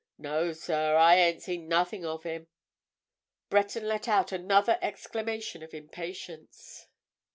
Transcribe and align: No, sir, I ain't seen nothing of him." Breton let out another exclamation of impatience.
No, 0.17 0.51
sir, 0.51 0.95
I 0.95 1.15
ain't 1.17 1.43
seen 1.43 1.67
nothing 1.67 2.03
of 2.07 2.23
him." 2.23 2.47
Breton 3.51 3.87
let 3.87 4.07
out 4.07 4.31
another 4.31 4.79
exclamation 4.81 5.61
of 5.61 5.75
impatience. 5.75 6.87